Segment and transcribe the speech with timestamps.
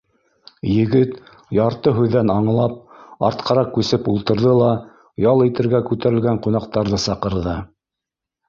[0.75, 1.11] Егет,
[1.57, 2.79] ярты һүҙҙән аңлап,
[3.29, 4.73] артҡараҡ күсеп ултырҙы ла
[5.27, 7.59] ял итергә күтәрелгән ҡунаҡтарҙы саҡырҙы: